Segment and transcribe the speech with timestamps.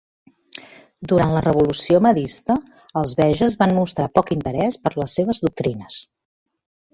[1.11, 2.55] Durant la revolució mahdista,
[3.03, 6.01] els beges van mostrar poc interès per les seves doctrines.